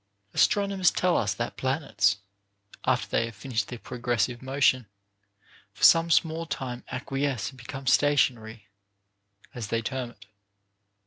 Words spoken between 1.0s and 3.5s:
us that planets, after they have